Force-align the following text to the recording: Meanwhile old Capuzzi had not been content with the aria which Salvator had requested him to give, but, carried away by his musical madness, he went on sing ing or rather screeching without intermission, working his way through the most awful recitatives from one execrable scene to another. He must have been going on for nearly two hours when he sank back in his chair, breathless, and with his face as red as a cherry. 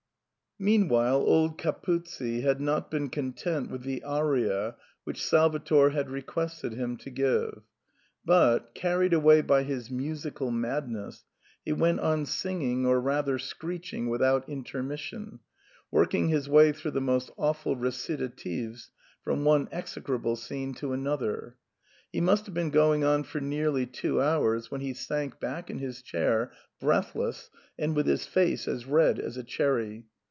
Meanwhile 0.63 1.15
old 1.17 1.57
Capuzzi 1.57 2.41
had 2.41 2.61
not 2.61 2.91
been 2.91 3.09
content 3.09 3.71
with 3.71 3.81
the 3.81 4.03
aria 4.03 4.75
which 5.05 5.25
Salvator 5.25 5.89
had 5.89 6.11
requested 6.11 6.73
him 6.73 6.97
to 6.97 7.09
give, 7.09 7.63
but, 8.23 8.75
carried 8.75 9.11
away 9.11 9.41
by 9.41 9.63
his 9.63 9.89
musical 9.89 10.51
madness, 10.51 11.25
he 11.65 11.71
went 11.71 11.99
on 11.99 12.27
sing 12.27 12.61
ing 12.61 12.85
or 12.85 13.01
rather 13.01 13.39
screeching 13.39 14.07
without 14.07 14.47
intermission, 14.47 15.39
working 15.89 16.27
his 16.27 16.47
way 16.47 16.71
through 16.71 16.91
the 16.91 17.01
most 17.01 17.31
awful 17.37 17.75
recitatives 17.75 18.91
from 19.23 19.43
one 19.43 19.67
execrable 19.71 20.35
scene 20.35 20.75
to 20.75 20.93
another. 20.93 21.55
He 22.11 22.21
must 22.21 22.45
have 22.45 22.53
been 22.53 22.69
going 22.69 23.03
on 23.03 23.23
for 23.23 23.41
nearly 23.41 23.87
two 23.87 24.21
hours 24.21 24.69
when 24.69 24.81
he 24.81 24.93
sank 24.93 25.39
back 25.39 25.71
in 25.71 25.79
his 25.79 26.03
chair, 26.03 26.51
breathless, 26.79 27.49
and 27.79 27.95
with 27.95 28.05
his 28.05 28.27
face 28.27 28.67
as 28.67 28.85
red 28.85 29.17
as 29.17 29.37
a 29.37 29.43
cherry. 29.43 30.05